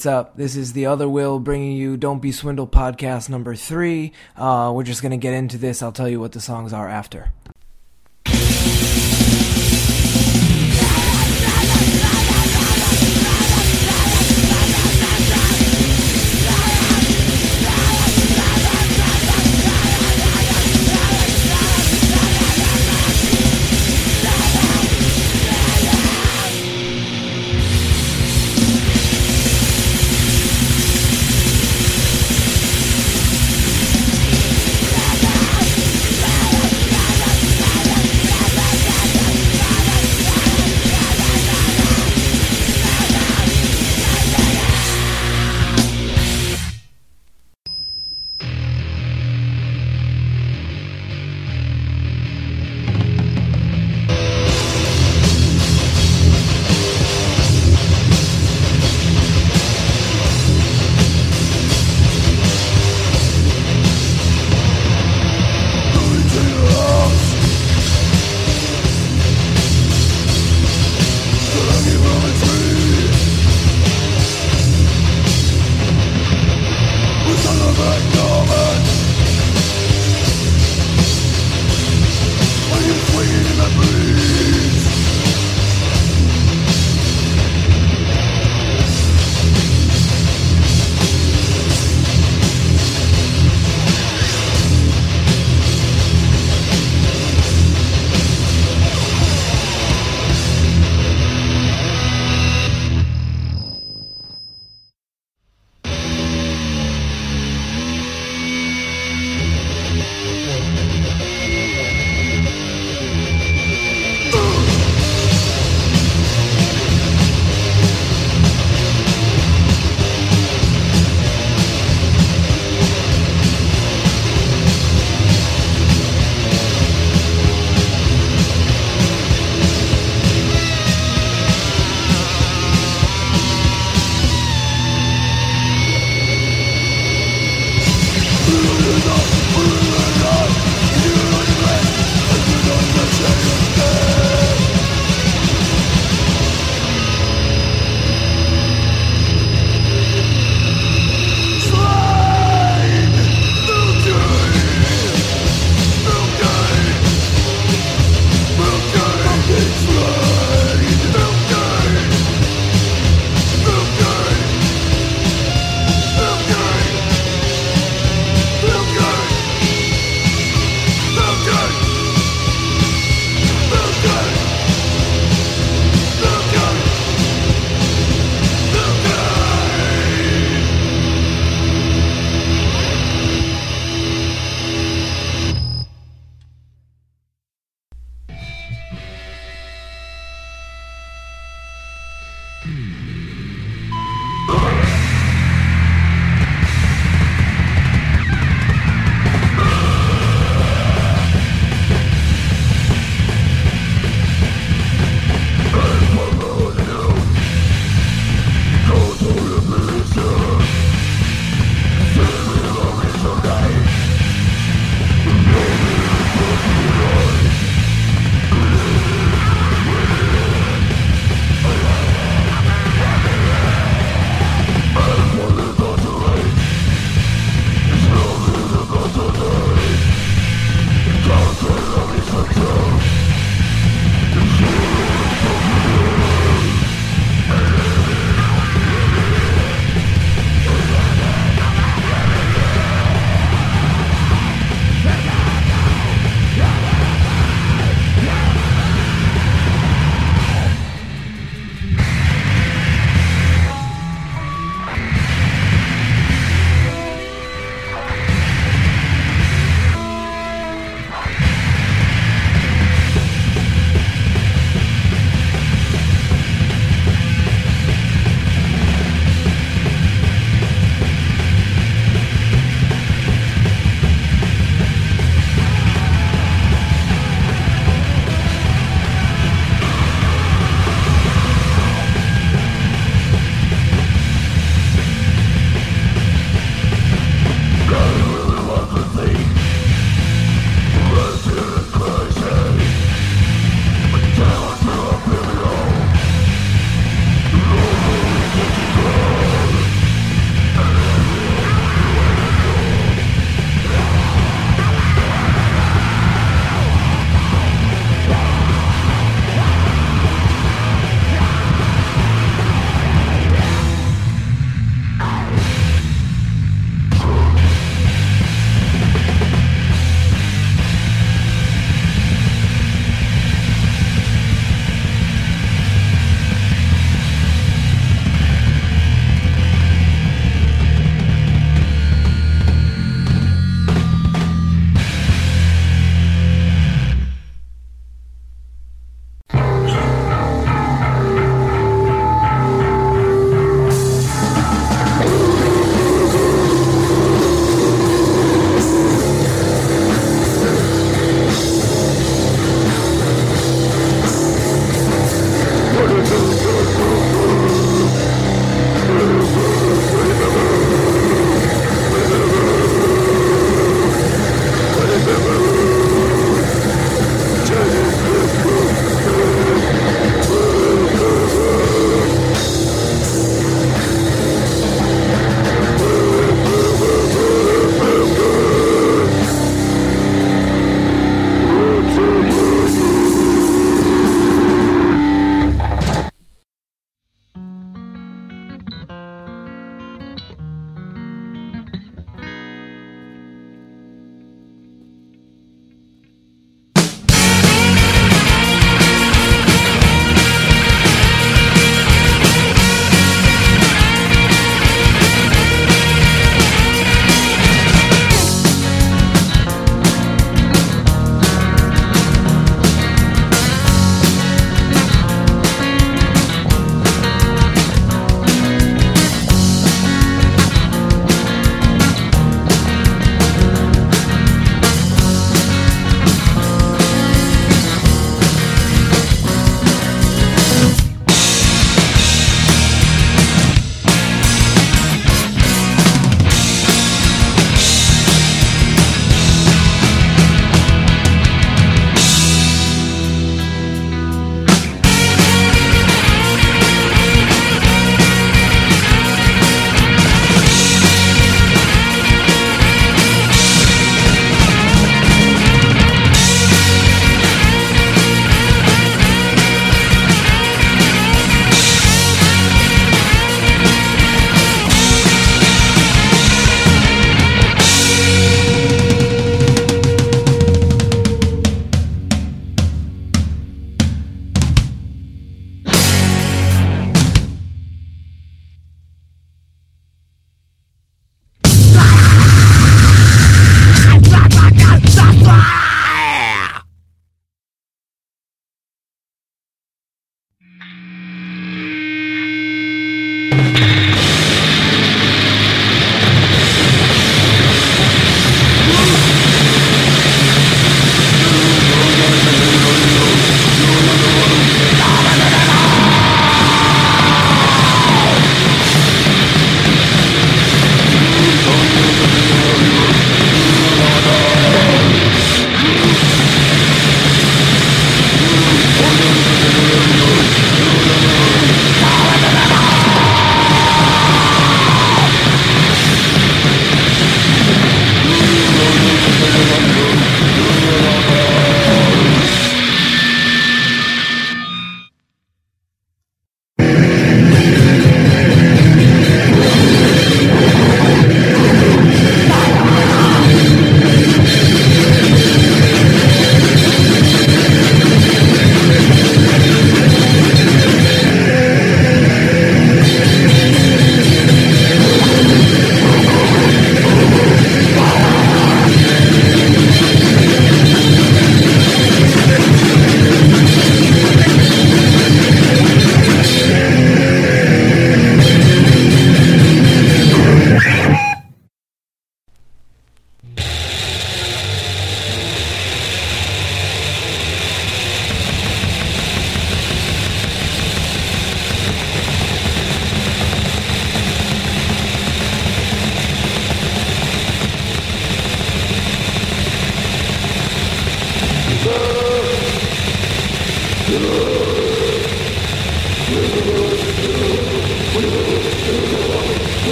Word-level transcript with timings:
what's 0.00 0.06
up? 0.06 0.34
This 0.34 0.56
is 0.56 0.72
the 0.72 0.86
other 0.86 1.06
Will 1.06 1.38
bringing 1.38 1.72
you 1.72 1.98
Don't 1.98 2.22
Be 2.22 2.32
Swindle 2.32 2.66
podcast 2.66 3.28
number 3.28 3.54
three. 3.54 4.14
Uh, 4.34 4.72
we're 4.74 4.82
just 4.82 5.02
gonna 5.02 5.18
get 5.18 5.34
into 5.34 5.58
this. 5.58 5.82
I'll 5.82 5.92
tell 5.92 6.08
you 6.08 6.18
what 6.18 6.32
the 6.32 6.40
songs 6.40 6.72
are 6.72 6.88
after. 6.88 7.34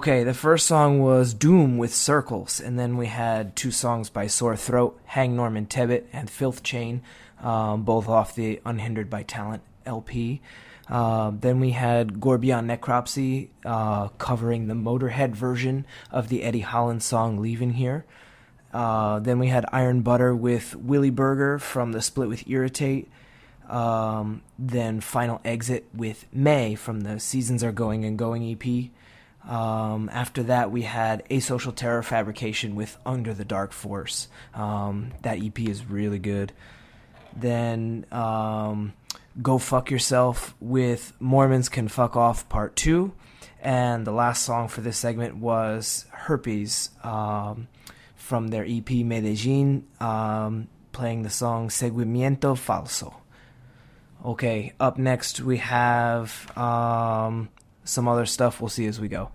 Okay, 0.00 0.24
the 0.24 0.32
first 0.32 0.66
song 0.66 1.00
was 1.00 1.34
Doom 1.34 1.76
with 1.76 1.94
Circles, 1.94 2.58
and 2.58 2.78
then 2.78 2.96
we 2.96 3.04
had 3.04 3.54
two 3.54 3.70
songs 3.70 4.08
by 4.08 4.28
Sore 4.28 4.56
Throat, 4.56 4.98
Hang 5.04 5.36
Norman 5.36 5.66
Tebbit, 5.66 6.04
and 6.10 6.30
Filth 6.30 6.62
Chain, 6.62 7.02
um, 7.42 7.82
both 7.82 8.08
off 8.08 8.34
the 8.34 8.62
Unhindered 8.64 9.10
by 9.10 9.24
Talent 9.24 9.62
LP. 9.84 10.40
Uh, 10.88 11.32
then 11.38 11.60
we 11.60 11.72
had 11.72 12.18
Gore 12.18 12.38
Beyond 12.38 12.70
Necropsy 12.70 13.48
uh, 13.66 14.08
covering 14.16 14.68
the 14.68 14.74
Motorhead 14.74 15.32
version 15.32 15.84
of 16.10 16.30
the 16.30 16.44
Eddie 16.44 16.60
Holland 16.60 17.02
song 17.02 17.38
Leaving 17.38 17.74
Here. 17.74 18.06
Uh, 18.72 19.18
then 19.18 19.38
we 19.38 19.48
had 19.48 19.66
Iron 19.70 20.00
Butter 20.00 20.34
with 20.34 20.76
Willieburger 20.82 21.60
from 21.60 21.92
the 21.92 22.00
split 22.00 22.30
with 22.30 22.48
Irritate. 22.48 23.10
Um, 23.68 24.40
then 24.58 25.02
Final 25.02 25.42
Exit 25.44 25.88
with 25.92 26.24
May 26.32 26.74
from 26.74 27.02
the 27.02 27.20
Seasons 27.20 27.62
Are 27.62 27.70
Going 27.70 28.06
and 28.06 28.18
Going 28.18 28.50
EP. 28.50 28.90
Um, 29.48 30.08
after 30.12 30.42
that, 30.44 30.70
we 30.70 30.82
had 30.82 31.28
Asocial 31.28 31.74
Terror 31.74 32.02
Fabrication 32.02 32.74
with 32.74 32.98
Under 33.06 33.34
the 33.34 33.44
Dark 33.44 33.72
Force. 33.72 34.28
Um, 34.54 35.12
that 35.22 35.42
EP 35.42 35.58
is 35.60 35.84
really 35.86 36.18
good. 36.18 36.52
Then 37.34 38.06
um, 38.12 38.92
Go 39.40 39.58
Fuck 39.58 39.90
Yourself 39.90 40.54
with 40.60 41.12
Mormons 41.20 41.68
Can 41.68 41.88
Fuck 41.88 42.16
Off 42.16 42.48
Part 42.48 42.76
2. 42.76 43.12
And 43.62 44.06
the 44.06 44.12
last 44.12 44.42
song 44.44 44.68
for 44.68 44.80
this 44.80 44.96
segment 44.96 45.36
was 45.36 46.06
Herpes 46.10 46.90
um, 47.02 47.68
from 48.16 48.48
their 48.48 48.64
EP 48.66 48.90
Medellin, 48.90 49.86
um, 50.00 50.68
playing 50.92 51.22
the 51.22 51.30
song 51.30 51.68
Seguimiento 51.68 52.56
Falso. 52.56 53.14
Okay, 54.24 54.74
up 54.78 54.98
next 54.98 55.40
we 55.40 55.58
have 55.58 56.56
um, 56.56 57.48
some 57.90 58.08
other 58.08 58.26
stuff. 58.26 58.60
We'll 58.60 58.68
see 58.68 58.86
as 58.86 59.00
we 59.00 59.08
go. 59.08 59.30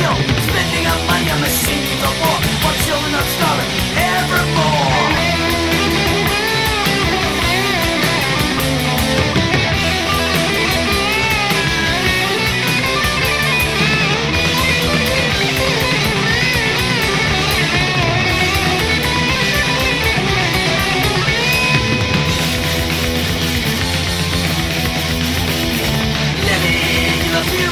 Spending 0.00 0.86
our 0.86 1.06
money 1.06 1.30
on 1.30 1.40
machines 1.40 2.02
of 2.02 2.14
war. 2.20 2.38
While 2.62 2.78
children 2.84 3.14
are 3.14 3.28
starving 3.36 3.70
evermore 3.96 4.89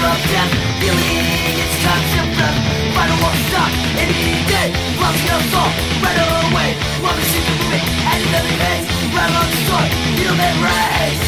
of 0.04 0.18
death 0.30 0.52
Feeling 0.78 1.58
its 1.58 1.74
constant 1.82 2.28
breath 2.38 2.58
Final 2.94 3.18
war 3.18 3.34
stop 3.50 3.72
any 3.98 4.46
day 4.46 4.68
Blasting 4.94 5.34
us 5.34 5.54
all 5.58 5.72
right 6.02 6.18
away 6.48 6.70
machine 7.02 7.44
to 7.46 7.54
move 7.58 7.74
it 7.74 7.84
at 8.06 8.18
another 8.22 8.54
pace 8.62 8.86
Right 9.10 9.32
on 9.34 9.46
the 9.50 9.58
sword, 9.66 9.90
human 10.18 10.56
race 10.62 11.24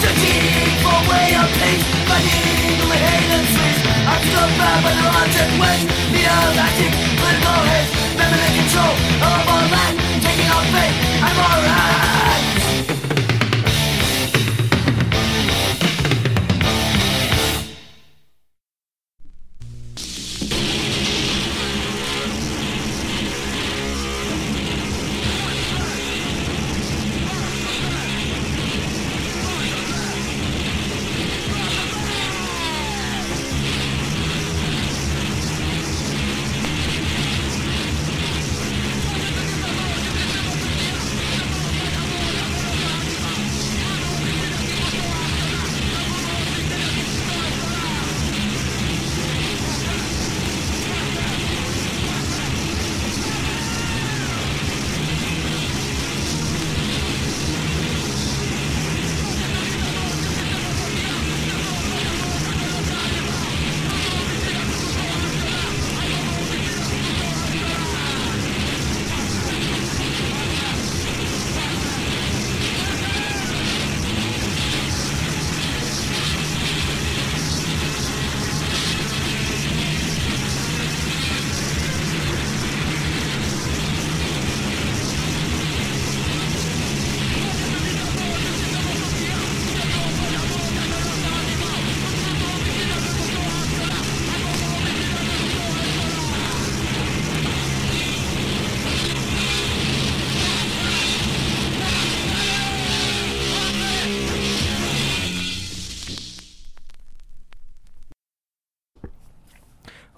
Searching 0.00 0.72
for 0.80 0.96
a 0.96 1.04
way 1.12 1.28
of 1.36 1.48
peace 1.60 1.84
Fighting 2.08 2.78
the 2.80 2.96
hate 3.04 3.30
and 3.36 3.46
sleaze 3.52 3.80
I'm 4.08 4.20
still 4.24 4.48
bound 4.56 4.80
by 4.84 4.92
the 4.96 5.06
logic 5.12 5.50
ways 5.60 5.82
acting 6.64 6.94
political 7.20 7.60
hate 7.68 7.90
Memory 8.16 8.50
control 8.58 8.94
of 9.28 9.40
our 9.52 9.64
land 9.72 9.94
Taking 10.24 10.48
our 10.48 10.64
fate 10.72 10.96
out 11.20 11.36
of 11.58 12.33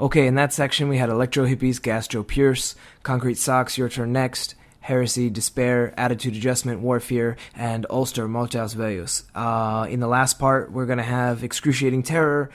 Okay, 0.07 0.29
in 0.29 0.37
that 0.37 0.53
section 0.53 0.89
we 0.89 0.99
had 0.99 1.09
Electro 1.09 1.47
Hippies, 1.47 1.83
Gastro 1.83 2.23
Pierce, 2.23 2.77
Concrete 3.03 3.39
Sox, 3.39 3.77
Your 3.77 3.89
Turn 3.89 4.13
Next, 4.13 4.55
Heresy, 4.79 5.29
Despair, 5.31 5.93
Attitude 5.97 6.37
Adjustment, 6.37 6.81
Warfare, 6.81 7.37
and 7.57 7.85
Ulster, 7.91 8.29
Multas 8.29 8.77
Veus. 8.77 9.25
Uh, 9.35 9.85
in 9.89 9.99
the 9.99 10.07
last 10.07 10.39
part, 10.39 10.71
we're 10.71 10.87
going 10.87 10.99
to 10.99 11.03
have 11.03 11.43
Excruciating 11.43 12.05
Terror, 12.05 12.51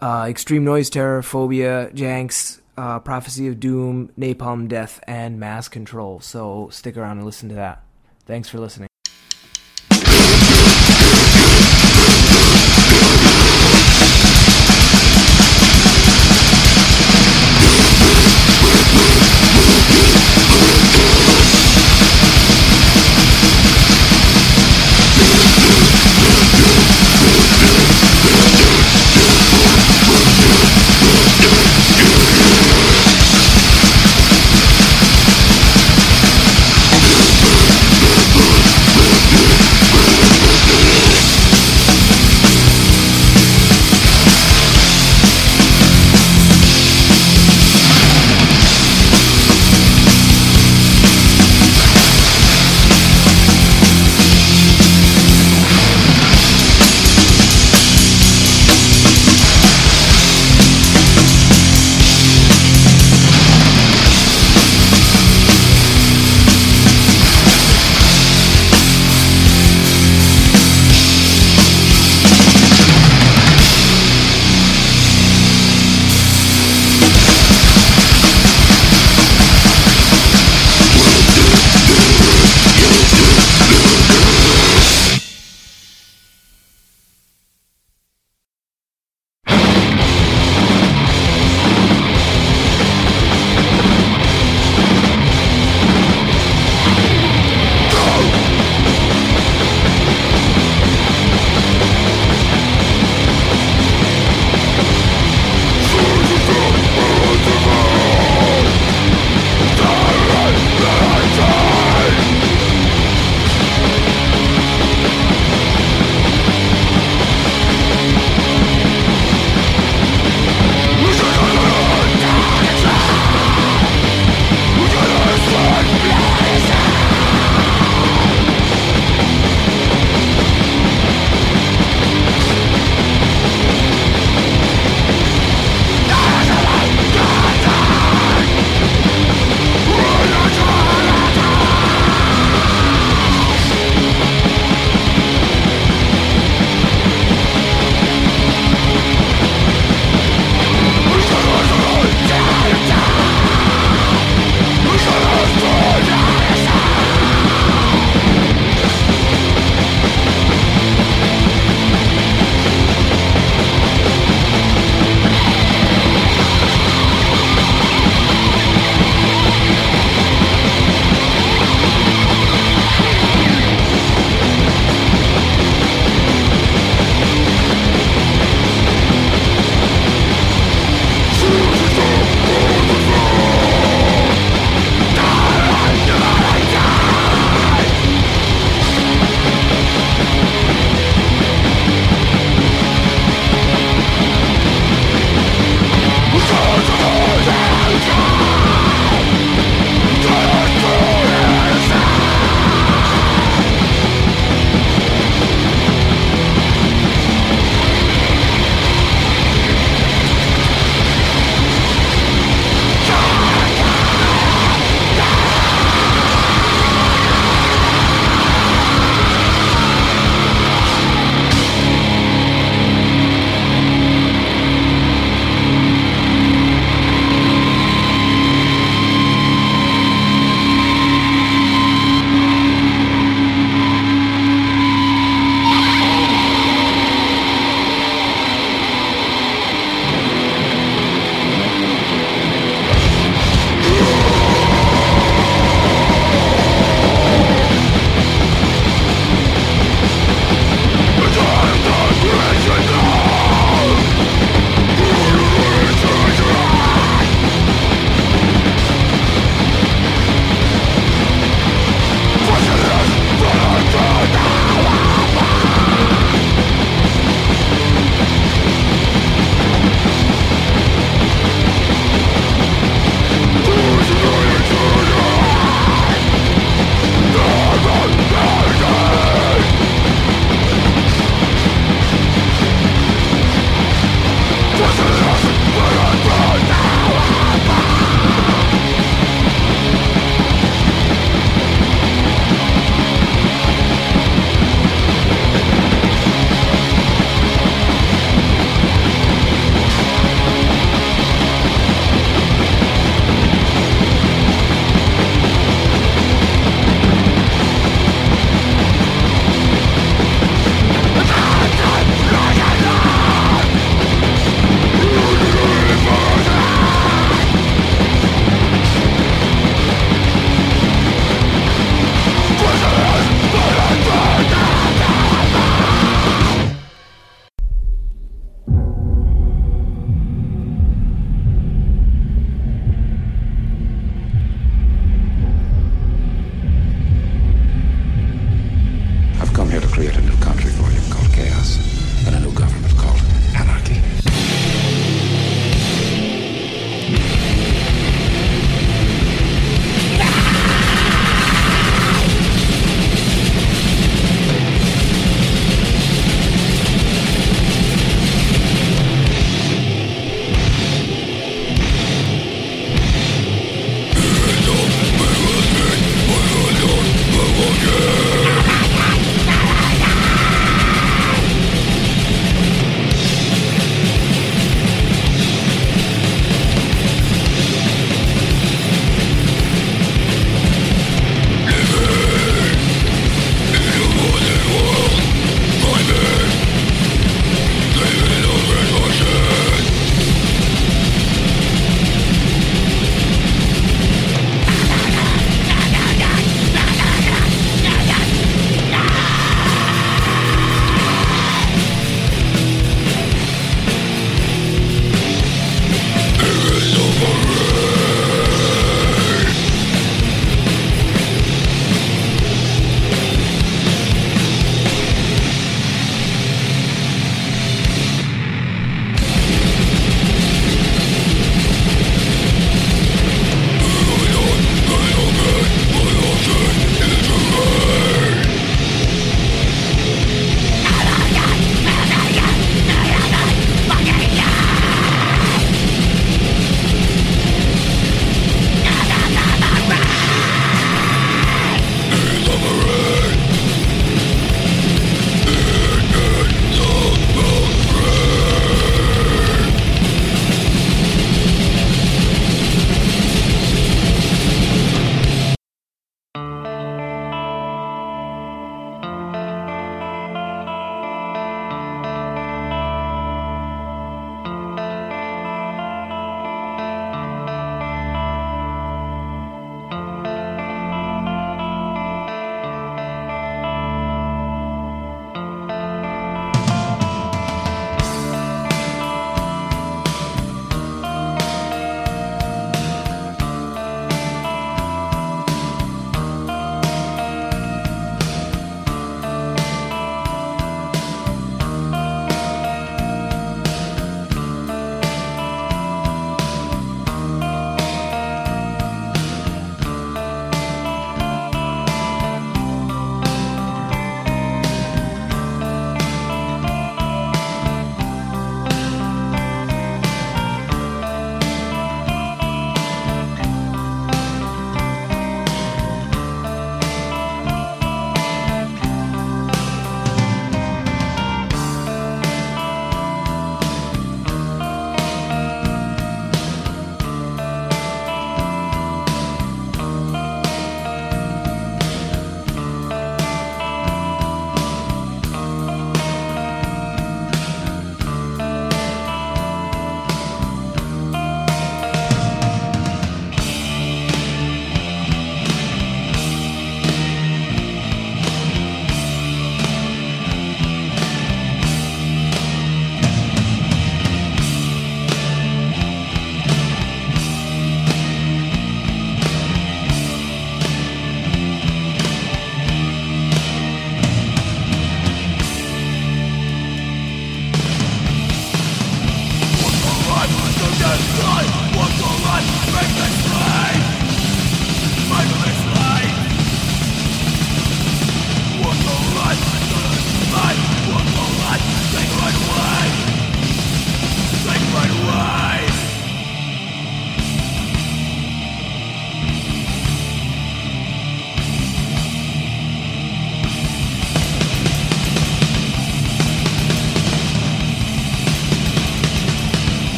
uh, 0.00 0.24
Extreme 0.30 0.64
Noise 0.64 0.88
Terror, 0.88 1.20
Phobia, 1.20 1.90
Janks, 1.92 2.62
uh, 2.78 3.00
Prophecy 3.00 3.48
of 3.48 3.60
Doom, 3.60 4.10
Napalm 4.18 4.66
Death, 4.66 4.98
and 5.06 5.38
Mass 5.38 5.68
Control. 5.68 6.20
So 6.20 6.70
stick 6.70 6.96
around 6.96 7.18
and 7.18 7.26
listen 7.26 7.50
to 7.50 7.56
that. 7.56 7.82
Thanks 8.24 8.48
for 8.48 8.60
listening. 8.60 8.88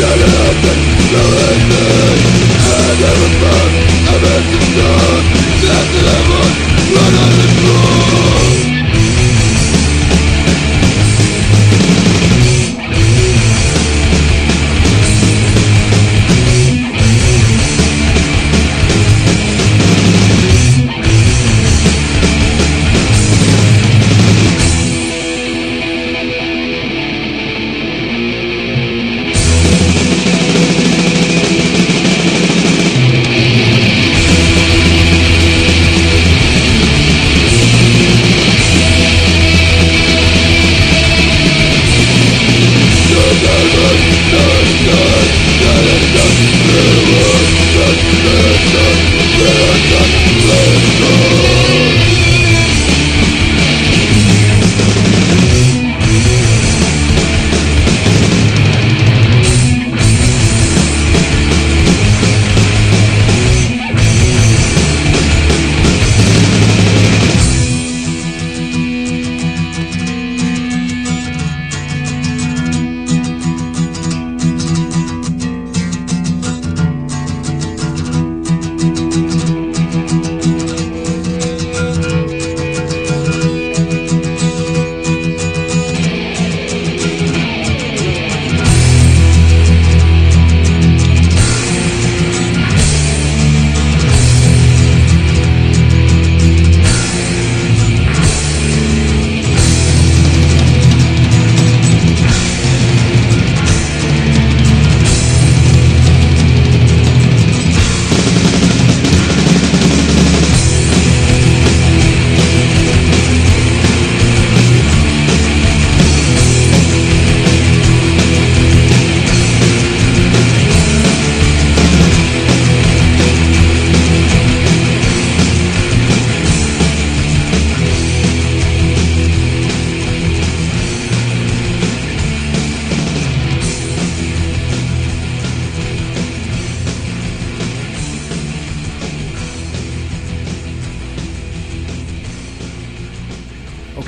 سلام 0.00 0.56
لو 1.12 1.28
اني 1.52 1.88
هذا 2.66 3.08
الوطن 3.12 3.72
ابد 4.14 4.46
الدار 4.62 5.09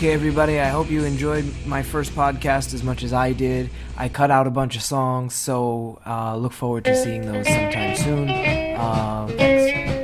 Okay, 0.03 0.15
everybody, 0.15 0.59
I 0.59 0.69
hope 0.69 0.91
you 0.91 1.05
enjoyed 1.05 1.45
my 1.65 1.85
first 1.85 2.11
podcast 2.17 2.75
as 2.75 2.83
much 2.83 3.05
as 3.05 3.13
I 3.13 3.33
did. 3.33 3.71
I 3.97 4.09
cut 4.09 4.33
out 4.33 4.49
a 4.49 4.51
bunch 4.51 4.75
of 4.75 4.83
songs, 4.83 5.33
so 5.33 6.01
uh, 6.05 6.35
look 6.37 6.53
forward 6.53 6.87
to 6.87 6.97
seeing 6.97 7.25
those 7.25 7.47
sometime 7.47 7.95
soon. 7.95 8.29
Uh, 8.29 9.29
thanks. 9.39 10.02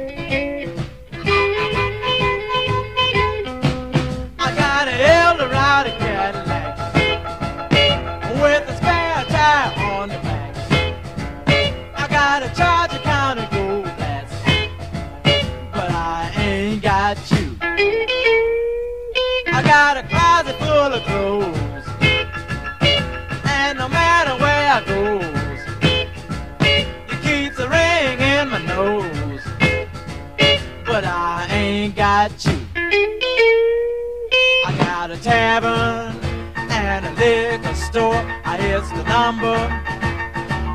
Number 39.19 39.59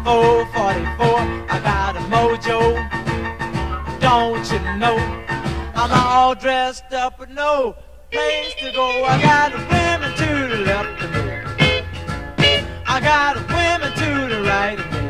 444. 0.03 1.07
I 1.49 1.57
got 1.71 1.95
a 1.95 2.03
mojo. 2.13 2.59
Don't 4.01 4.45
you 4.51 4.59
know? 4.81 4.97
I'm 5.79 5.91
all 5.91 6.35
dressed 6.35 6.91
up 6.91 7.19
with 7.19 7.29
no 7.29 7.73
place 8.11 8.53
to 8.61 8.69
go. 8.73 8.87
I 9.05 9.15
got 9.21 9.49
a 9.57 9.61
women 9.73 10.11
to 10.21 10.29
the 10.53 10.59
left 10.69 11.03
of 11.03 11.09
me. 11.15 11.27
I 12.95 12.97
got 13.11 13.37
a 13.37 13.43
women 13.57 13.91
to 14.01 14.09
the 14.33 14.41
right 14.51 14.79
of 14.83 14.89
me. 14.95 15.05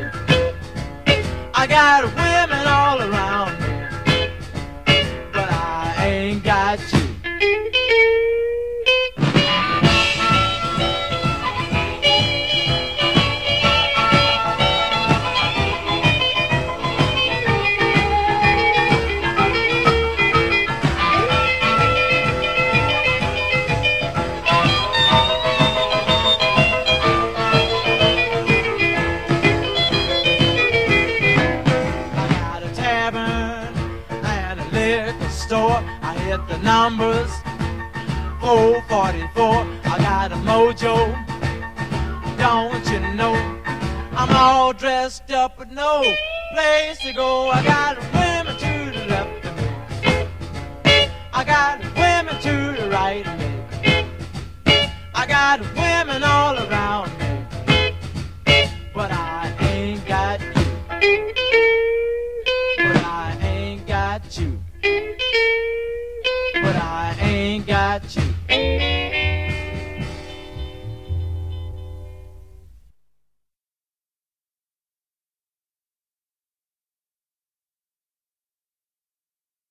I 1.62 1.66
got 1.66 2.04
women 2.24 2.64
all 2.80 3.00
around 3.02 3.53